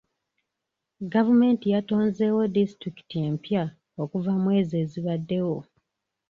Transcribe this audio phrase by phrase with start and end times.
[1.13, 3.63] Gavumenti yatonzeewo disitulikiti empya
[4.03, 5.57] okuva mw'ezo ezibaddewo.